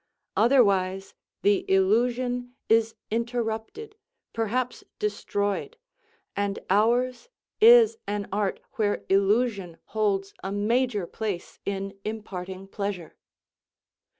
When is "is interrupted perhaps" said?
2.69-4.83